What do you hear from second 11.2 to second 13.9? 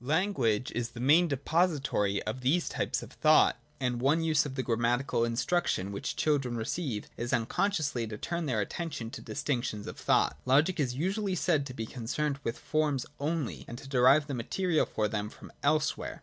said to be concerned with forms only and to